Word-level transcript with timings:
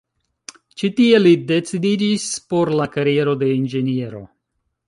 Ĉi 0.81 0.89
tie 0.99 1.19
li 1.19 1.33
decidiĝis 1.51 2.27
por 2.55 2.75
la 2.81 2.91
kariero 2.97 3.39
de 3.45 3.55
Inĝeniero. 3.61 4.25